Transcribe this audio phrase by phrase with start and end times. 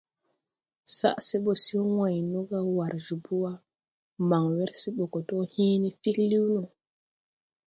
[0.97, 3.53] Saʼ se bɔ se wãy nɔga war jobo wa,
[4.29, 6.63] man wɛr sɛ bɔ gɔ do hęęne figliwn no.